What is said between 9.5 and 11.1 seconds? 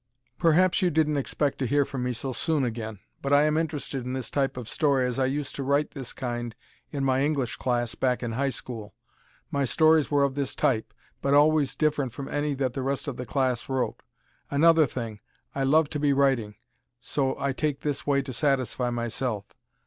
My stories were of this type,